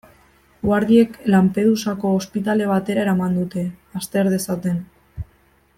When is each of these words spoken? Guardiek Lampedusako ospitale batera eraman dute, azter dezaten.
Guardiek 0.61 1.19
Lampedusako 1.33 2.13
ospitale 2.21 2.71
batera 2.71 3.03
eraman 3.07 3.39
dute, 3.41 3.67
azter 4.01 4.33
dezaten. 4.37 4.81